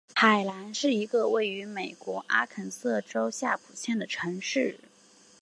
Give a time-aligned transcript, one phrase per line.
[0.15, 4.79] 海兰是一个位于美国阿肯色州夏普县的城市。